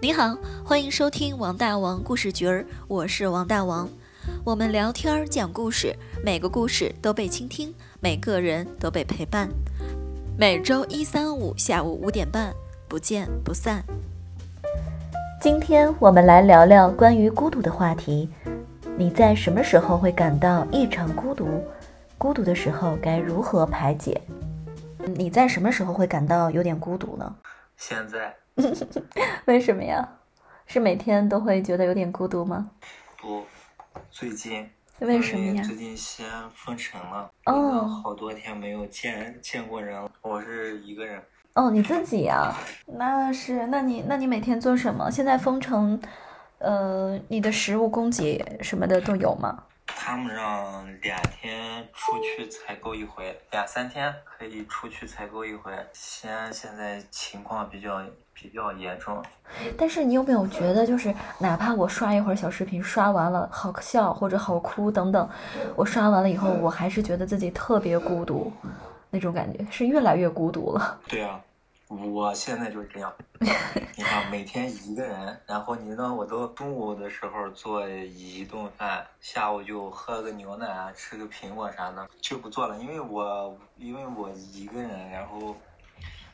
[0.00, 3.88] 你好，欢迎收听王大王故事局儿，我是王大王。
[4.44, 5.92] 我们聊天儿讲故事，
[6.24, 9.48] 每个故事都被倾听，每个人都被陪伴。
[10.38, 12.54] 每周一、三、五下午五点半，
[12.86, 13.82] 不见不散。
[15.40, 18.30] 今天我们来聊聊关于孤独的话题。
[18.96, 21.48] 你在什么时候会感到异常孤独？
[22.16, 24.20] 孤独的时候该如何排解？
[25.16, 27.34] 你在什么时候会感到有点孤独呢？
[27.76, 28.32] 现在
[29.46, 30.08] 为什么呀？
[30.66, 32.70] 是每天都会觉得有点孤独吗？
[33.20, 33.42] 不，
[34.10, 35.62] 最近为什么呀？
[35.62, 40.10] 最近西安封城了，哦好多天没有见见过人了。
[40.20, 41.22] 我是一个人，
[41.54, 42.54] 哦，你自己呀？
[42.86, 45.10] 那是，那你那你每天做什么？
[45.10, 45.98] 现在封城，
[46.58, 49.64] 呃，你的食物供给什么的都有吗？
[49.96, 55.72] 他们让两天出去采购一回，两三天可以出去采购一回。
[55.92, 58.02] 西安现在情况比较
[58.32, 59.22] 比较严重，
[59.76, 65.28] 但是你有没有觉得，就是哪怕我刷一会儿小视频，刷完了好笑或者好哭等等，
[65.74, 68.52] 我刷完了以后，我还是觉得自己特别孤独，
[69.10, 71.00] 那种感觉是越来越孤独了。
[71.08, 71.40] 对啊，
[71.88, 73.12] 我现在就是这样。
[73.96, 85.56] 你看，每天一个人，然后你呢我都中午的时候做一顿饭，下午就喝个牛奶啊，吃个苹果啥的，就不做了，因为我因为我一个人，然后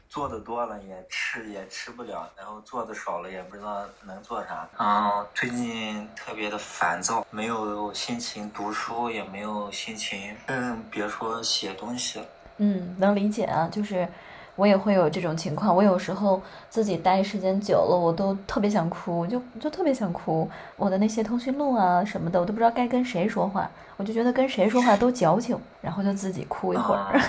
[0.08, 4.68] 做的多了也吃也吃不了，然后做的少了也不知道能做啥。
[4.78, 12.27] 嗯，最近特别的烦躁，没有心情读书，也没有心情，更别说写东西了。
[12.58, 14.08] 嗯，能理解啊，就是
[14.56, 15.74] 我也会有这种情况。
[15.74, 20.48] 我有时候自己待时间久了，我都特别想哭，就就特别想哭。
[20.77, 27.00] 我的那些通讯录啊什么的，我都不知道该跟谁说话，我就觉得跟谁说话都矫情，然后就自己哭一会儿。
[27.19, 27.28] 啊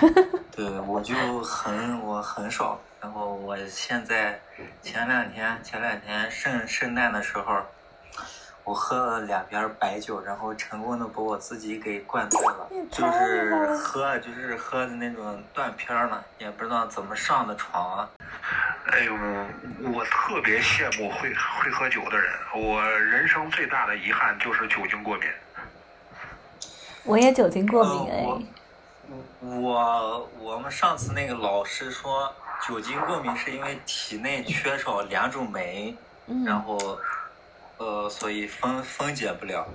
[0.54, 2.78] 对，我就很我很少。
[2.98, 4.40] 然后我现在
[4.82, 7.60] 前两天前两天圣圣诞的时候，
[8.66, 18.10] 我喝了两瓶白酒，然后成功的把我自己给灌醉了，就是喝就是喝的那种断片儿了，也不知道怎么上的床啊。
[18.90, 19.14] 哎呦，
[19.94, 22.28] 我特别羡慕会会喝酒的人。
[22.56, 25.28] 我人生最大的遗憾就是酒精过敏。
[27.04, 28.48] 我也酒精过敏。
[29.40, 32.34] 我我们上次那个老师说，
[32.66, 35.96] 酒精过敏是因为体内缺少两种酶。
[36.44, 36.98] 然嗯，后，
[37.78, 39.66] 呃，所以分分解不了，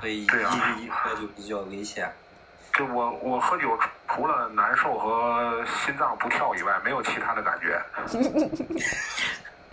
[0.00, 2.12] 所以一对啊一喝就比较危险。
[2.74, 3.78] 就我我喝酒
[4.08, 7.80] 除了难受和心脏不跳以外，没有其他的感觉。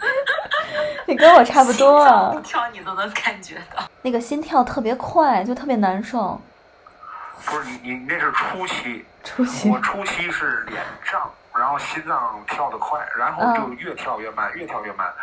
[1.06, 2.40] 你跟我差不多啊不。
[2.40, 3.84] 跳你都能感觉到。
[4.02, 6.42] 那个心跳特别快，就特别难受。
[7.46, 10.82] 不是你你那是初期，初期我初期是脸
[11.12, 15.14] 胀，然后心脏跳得快，然后就越跳越慢，越跳越慢，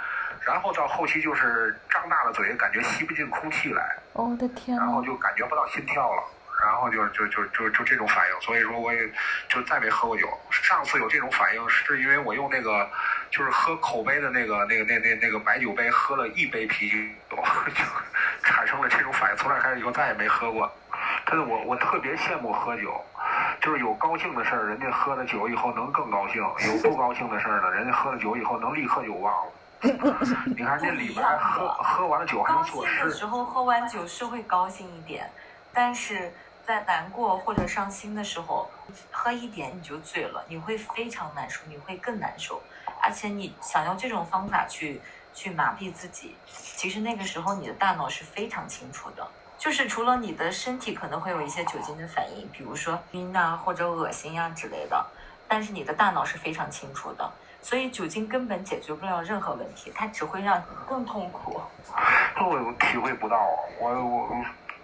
[0.47, 3.83] 然后到后期就是张大了嘴，感觉吸不进空气来。
[4.13, 6.23] 哦我的天然后，就感觉不到心跳了，
[6.65, 9.09] 然后就就就就就这种反应，所以说我也
[9.49, 10.29] 就再没喝过酒。
[10.51, 12.89] 上次有这种反应是因为我用那个
[13.31, 16.89] 就是喝口杯的那个那个那那那个白酒杯喝了一杯啤
[17.31, 17.37] 酒，
[17.75, 17.85] 就
[18.43, 19.37] 产生了这种反应。
[19.37, 20.71] 从那开始以后再也没喝过。
[21.25, 23.01] 但是我我特别羡慕喝酒，
[23.61, 29.53] 就是有高兴的事儿，人家喝了酒以后能更高兴；有不高兴的事儿呢，人家喝了酒以后能立刻就忘了。
[29.83, 33.25] 你看这里边喝喝完了酒还能高兴的时。
[33.25, 35.31] 候喝完酒是会高兴一点，
[35.73, 36.33] 但是
[36.67, 38.71] 在难过或者伤心的时候，
[39.11, 42.61] 喝一点你就醉了，你会非常难受，你会更难受，
[43.01, 45.01] 而且你想用这种方法去
[45.33, 49.27] 去麻痹自己，其实那个时候你的大脑是非常清楚的。
[49.59, 55.07] 就是除了你的身体可能会有一些酒精的反应，比如说晕啊或者恶心啊之类的，
[55.49, 57.31] 但是你的大脑是非常清楚的，
[57.63, 61.61] 所以酒精根本解决不了任何问题，它只会让你更痛苦。
[62.37, 63.39] 这我体会不到，
[63.79, 63.91] 我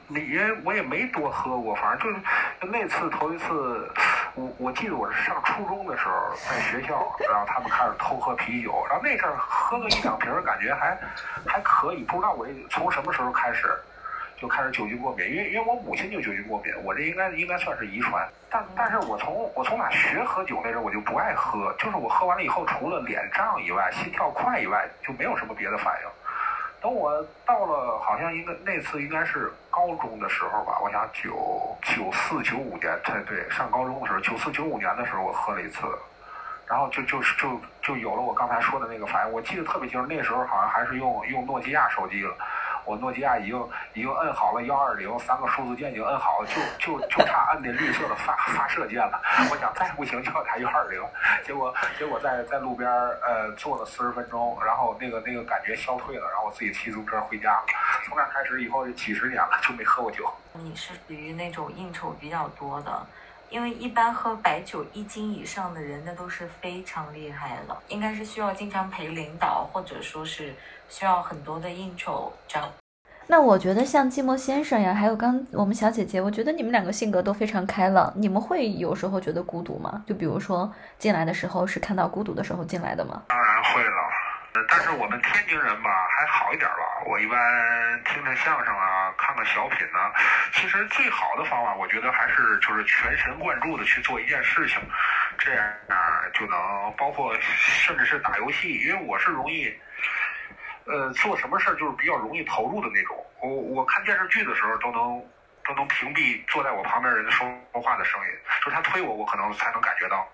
[0.09, 2.23] 我也我也没多喝过，反正就是
[2.71, 3.91] 那次头一次，
[4.35, 6.13] 我我记得我是上初中的时候
[6.49, 10.97] 在学校，然后他们开始偷喝啤酒，然后那阵儿喝个一两瓶儿感觉还
[11.47, 13.67] 还可以，不知道我从什么时候开始
[14.37, 26.09] 就开始酒精过敏，因为因为我母亲就酒精过敏，我这应该应该算是遗传，但但是我从我从哪学喝酒那阵儿我就不爱喝，就是我喝完了以后除了脸胀以外，心跳快以外就没有什么别的反应。
[26.83, 27.11] 等我
[27.45, 35.81] 到了，好像应该那次应该是高中的时候吧，我想九九四九五年，对对，上高中的时候，九四九五年的时候我喝了一次，
[36.69, 39.33] 然后就就是就就有了我刚才说的那个反应。
[39.33, 42.37] 我记得特别清楚，那时候好像还是用用诺基亚手机了，
[42.87, 49.21] 我诺基亚已经已经摁好了幺二零三个数字键已经摁好了，就就就差摁那绿色的发发射键了。
[49.51, 51.03] 我想再不行就要打幺二零，
[51.45, 57.65] 结果结果在在路边呃坐了四十分钟，然后那个那个感觉消退了，然后我自己骑自行车回家了。
[58.07, 60.33] 从那开始以后就几十年了就没喝过酒。
[60.53, 63.07] 你是属于那种应酬比较多的。
[63.51, 70.55] 因为一般喝白酒一斤以上的人，那都是非常厉害了，应该是需要经常陪领导，或者说是
[70.89, 72.69] 需要很多的应酬这样。
[73.29, 78.13] 那我觉得像寂寞先生呀，还有刚我们小姐姐，我觉得你们两个性格都非常开朗。
[78.15, 80.05] 你们会有时候觉得孤独吗？
[80.07, 83.23] 就比如说进来的时候是看到孤独的时候进来的吗？
[83.27, 84.06] 当然会了。
[84.69, 89.99] 但是我们天津人吧还好一点吧，我一般听听相声啊，看看小品呢。
[90.53, 94.79] 其实最好的方法，我觉得还是就是全神贯注的去做一件事情，
[95.39, 95.65] 这样
[96.35, 96.59] 就能
[96.97, 99.75] 包括甚至是打游戏，因为我是容易，
[100.85, 103.17] 呃，做什么事儿就是比较容易投入的那种。
[103.43, 105.23] 我我看电视剧的时候都能
[105.65, 108.31] 都能屏蔽坐在我旁边人说话的声音，
[108.65, 110.27] 就是他推我，我可能才能感觉到，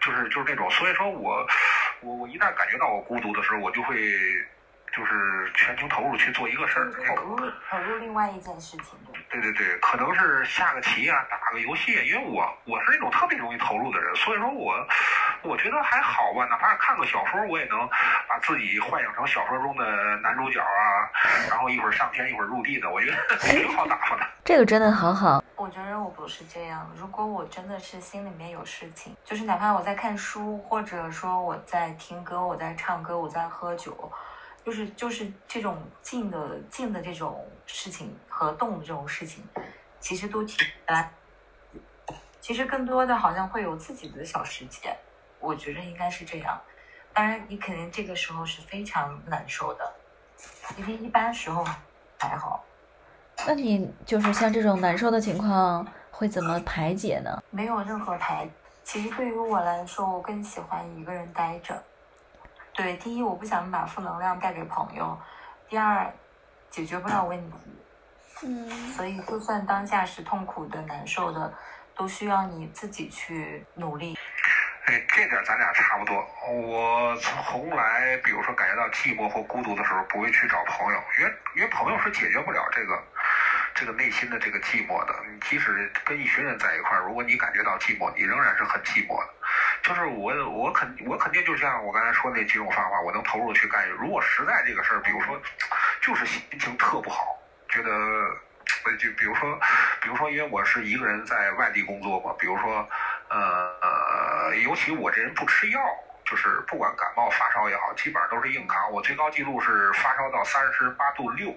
[0.00, 0.70] 就是就是那种。
[0.70, 1.46] 所以说我。
[2.00, 3.96] 我我一旦感觉到我孤独的时候，我就会
[4.96, 7.36] 就是全情投入去做一个事儿，投入
[7.70, 8.98] 投入另外一件事情。
[9.28, 14.74] 对对对，可能是下个棋啊，打个游戏，因为我我是那种特别容易投入的人，所以说我
[15.42, 17.88] 我觉得还好吧，哪怕是看个小说，我也能
[18.28, 21.10] 把自己幻想成小说中的男主角啊，
[21.50, 24.26] 然后一会儿上天一会儿入地的，我觉得 挺好打发的。
[24.44, 25.42] 这个真的好好。
[25.56, 34.12] 我觉得我不是这样，如果我真的是心里面有事情，就是哪怕我在看书，或者说我在听歌，我在唱歌，我在喝酒。
[34.62, 39.42] 就是就是这种静的静的这种事情和动的这种事情，
[40.00, 41.10] 其实都挺来。
[42.40, 44.96] 其实更多的好像会有自己的小世界，
[45.38, 46.60] 我觉得应该是这样。
[47.14, 49.94] 当然，你肯定这个时候是非常难受的，
[50.76, 51.64] 因为一般时候
[52.18, 52.64] 还好。
[53.44, 57.42] 那你就是像这种难受的情况会怎么排解呢？
[57.50, 58.48] 没有任何排。
[58.82, 61.82] 其实对于我来说，我更喜欢一个人待着。
[62.72, 65.04] 对，第一，我不想把负能量带给朋友；
[65.68, 66.08] 第二，
[66.70, 67.56] 解决不了问题。
[68.44, 68.70] 嗯。
[68.92, 71.52] 所以，就算当下是痛苦的、难受的，
[71.96, 74.16] 都需要你自己去努力。
[74.86, 76.14] 哎，这点咱俩差不多。
[76.48, 83.02] 我从来，比如说感觉到寂寞或孤独的时候，不会去找朋友，因为因为朋友是解决不了这个
[83.76, 85.14] 这个内心的这个寂寞的。
[85.30, 89.28] 你即使跟一群人在一块儿，如果你感觉到寂寞，你仍然是很寂寞的。
[89.82, 93.86] 就是我，我肯，我肯定就像我刚才说那几种方法，我能投入去干。
[93.90, 95.40] 如果实在这个事儿，比如说，
[96.00, 97.38] 就是心情特不好，
[97.68, 97.90] 觉得，
[98.98, 99.60] 就比如说，
[100.00, 102.88] 比如说，因为我是一个人在外地工作嘛，比如说，
[103.28, 103.38] 呃
[103.82, 105.80] 呃，尤其我这人不吃药，
[106.24, 108.90] 就是不管感冒发烧也好，基本上都是硬扛。
[108.90, 111.54] 我最高记录是发烧到三十八度六，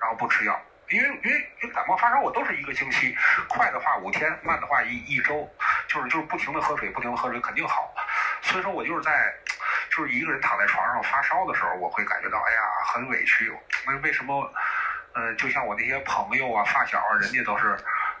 [0.00, 0.60] 然后不吃药。
[0.90, 3.16] 因为因为因为感冒发烧我都是一个星期，
[3.48, 5.48] 快的话五天，慢的话一一周，
[5.88, 7.94] 就是就是不停的喝水，不停的喝水肯定好。
[8.42, 9.34] 所以说我就是在
[9.90, 13.50] 就是一个人躺在床上发烧的时候，我会感觉到哎呀很委屈。
[13.86, 14.52] 为为什么？
[15.14, 17.76] 呃，就像我那些朋友啊、发小啊，人家都是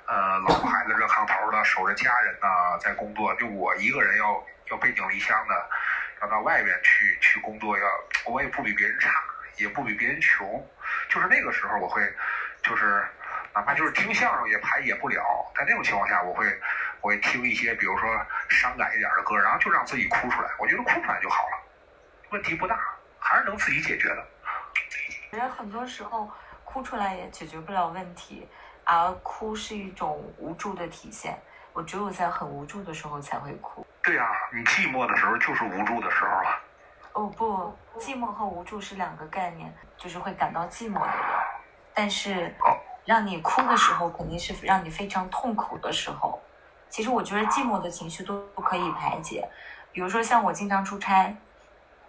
[0.06, 5.70] 呃老婆孩子热炕头的，守着家人呐在工作，就我一个人要要背井离乡的，
[6.22, 7.84] 要到外边去去工作，要
[8.26, 9.10] 我也不比别人差，
[9.56, 10.64] 也不比别人穷，
[11.08, 12.02] 就是那个时候我会。
[12.64, 13.06] 就是，
[13.54, 15.22] 哪怕就是听相声也排解不了，
[15.54, 16.46] 在那种情况下，我会
[17.02, 18.08] 我会听一些，比如说
[18.48, 20.50] 伤感一点的歌，然后就让自己哭出来。
[20.58, 21.58] 我觉得哭出来就好了，
[22.30, 22.80] 问题不大，
[23.18, 24.26] 还是能自己解决的。
[25.30, 26.30] 我觉得很多时候
[26.64, 28.48] 哭出来也解决不了问题，
[28.84, 31.38] 而哭是一种无助的体现。
[31.74, 33.84] 我只有在很无助的时候才会哭。
[34.02, 36.60] 对呀，你寂寞的时候就是无助的时候了。
[37.14, 41.00] 哦不，寂寞和无助是两个概念，就是会感到寂寞。
[41.94, 42.52] 但是，
[43.04, 46.40] 让你哭的时候，肯定是让你非常痛苦的时候。
[46.90, 49.48] 其实我觉得寂寞的情绪都不可以排解。
[49.92, 51.36] 比如说像我经常出差，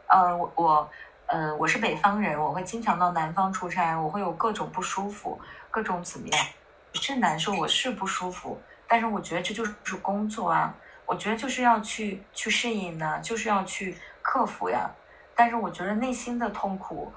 [0.07, 0.89] 呃，我我
[1.27, 5.39] 呃我是北方人，我会经常到南方出差，我会有各种不舒服，
[5.69, 6.45] 各种怎么样，
[6.93, 8.59] 是难受，我是不舒服。
[8.87, 10.73] 但是我觉得这就是工作啊，
[11.05, 14.89] 我觉得就是要去去适应的，就是要去克服呀。
[15.35, 17.11] 但是我觉得内心的痛苦。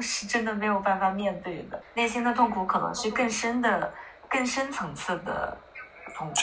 [0.00, 3.92] 是真的没有办法面对的，内心的痛苦可能是更深的、
[4.28, 5.56] 更深层次的
[6.16, 6.34] 痛苦。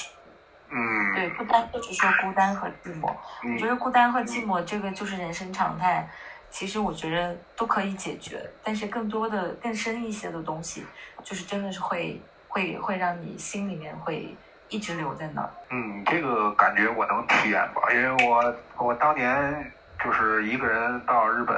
[0.70, 3.14] 嗯，对，不单就是说孤单和寂寞，
[3.54, 6.08] 我觉得孤单和寂寞这个就是人生常态。
[6.50, 10.86] 其实我觉得都可以解决，但是更多的、更深一些的东西，
[11.24, 14.34] 就是真的是会会会让你心里面会
[14.70, 15.50] 一直留在那儿。
[15.70, 19.72] 嗯，这个感觉我能体验吧，因为我我当年。
[20.06, 21.58] 就是一个人到日本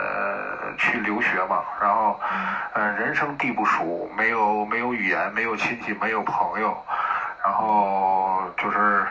[0.77, 2.17] 去留学嘛，然后，
[2.75, 6.81] 嗯，人生地不熟，没有没有语言，没有亲戚，没有朋友，
[7.43, 9.05] 然后就是，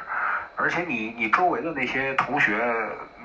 [0.56, 2.64] 而且你你周围的那些同学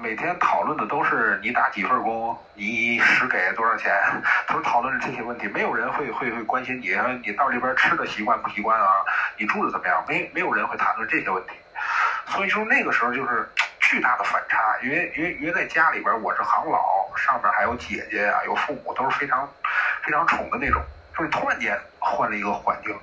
[0.01, 3.89] 每天讨论的都是你打几份工，你食给多少钱，
[4.50, 6.89] 都是讨论这些问题，没有人会会会关心你，
[7.25, 8.86] 你到这边吃的习惯不习惯啊，
[9.38, 11.53] 你住的怎么样，没没有人会谈论这些问题，
[12.25, 13.50] 所以说那个时候就是。
[13.92, 19.46] 巨大的反差，因为因为因为在家里边我是行老，上面还有姐姐啊，有父母，都是非常
[20.02, 20.82] 非常宠的那种，
[21.14, 22.98] 所以突然间换了一个环境，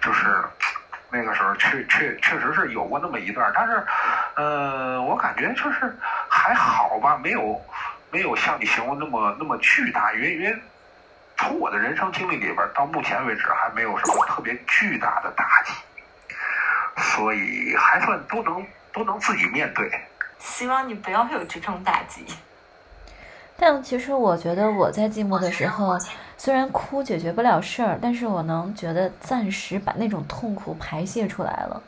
[0.00, 0.40] 就是
[1.10, 3.84] 那个时候确确确实是有过那么一段，但是
[4.36, 5.92] 呃，我感觉就是
[6.28, 7.60] 还好吧，没有
[8.12, 10.56] 没有像你形容那么那么巨大，因为因为
[11.38, 15.72] 从我的人生经历里边到目前为止还没有什么特别巨大的打击，
[16.98, 19.90] 所以还算都能都能自己面对。
[20.40, 22.24] 希望你不要有这种打击。
[23.56, 25.96] 但其实我觉得我在寂寞的时候，
[26.38, 31.82] 虽然哭解决不了事儿，但是我能觉得暂时把那种痛苦排泄出来了，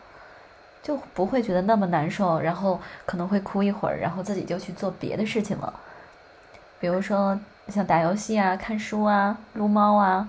[0.82, 5.73] 就不会觉得那么难受，然后可能会哭一会儿，然后自己就去做别的事情了，
[6.78, 10.28] 比如说像打游戏啊、看书啊、撸猫啊，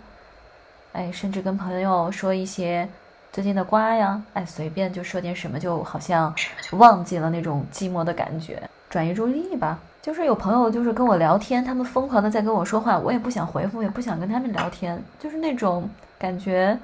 [0.93, 2.87] 哎，甚至跟朋友说一些。
[3.33, 6.31] 最近的瓜呀，哎，随便就说点什么，就好像
[6.73, 8.61] 忘记了那种寂寞的感觉，
[8.91, 9.79] 转移注意力吧。
[10.03, 16.77] 就是有朋友就是跟我聊天，他们疯狂的在跟我说话，我也不想回复，也不想跟他们聊天，就是那种感觉，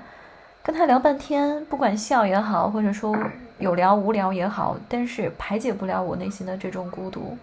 [0.63, 3.15] 跟他聊半天，不管笑也好，或者说
[3.59, 7.37] 有聊无聊也好，但是排解不了我内心的这种孤独。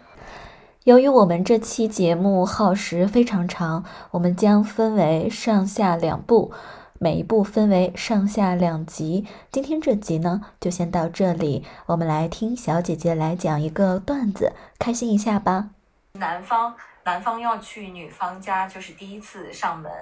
[0.83, 6.51] 由于我们这期节目耗时非常长，我们将分为上下两部。
[6.99, 11.65] 每一部分为上下两集，今天这集呢就先到这里。
[11.87, 15.71] 我们来听小姐姐来讲一个段子，开心一下吧。
[16.15, 16.75] 男方
[17.05, 19.93] 男方要去女方家，就是第一次上门，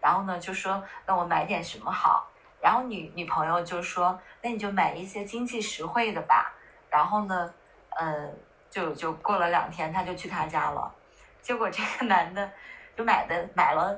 [0.00, 2.26] 然后呢就说那我买点什么好？
[2.60, 6.52] 然后女女朋友就说那你就买一些经济实惠的吧。
[6.90, 7.54] 然后呢，
[7.96, 8.28] 呃，
[8.68, 10.92] 就就过了两天，他就去他家了，
[11.40, 12.50] 结果这个男的
[12.96, 13.96] 就买的买了。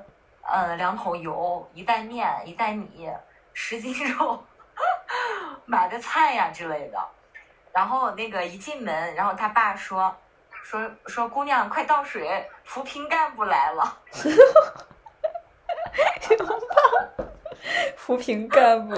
[0.52, 3.08] 呃，两桶油，一袋面，一袋米，
[3.54, 4.44] 十斤肉，
[5.64, 7.08] 买的菜呀之类的。
[7.72, 10.14] 然后那个一进门，然后他爸说
[10.62, 13.96] 说说姑娘快倒水，扶贫干部来了。
[17.96, 18.94] 扶贫干部。